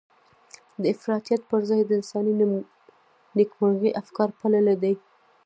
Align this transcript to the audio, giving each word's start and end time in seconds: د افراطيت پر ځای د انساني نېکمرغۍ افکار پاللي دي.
د 0.81 0.83
افراطيت 0.95 1.41
پر 1.49 1.61
ځای 1.69 1.81
د 1.85 1.91
انساني 1.99 2.33
نېکمرغۍ 3.37 3.91
افکار 4.01 4.29
پاللي 4.39 4.75
دي. 4.83 4.93